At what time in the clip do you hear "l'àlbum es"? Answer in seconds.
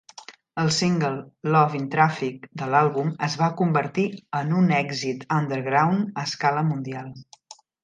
2.77-3.37